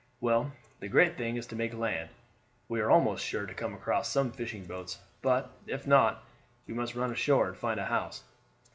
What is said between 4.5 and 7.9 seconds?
boats, but, if not, we must run ashore and find a